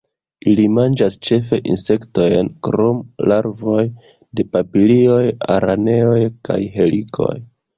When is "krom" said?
2.67-3.03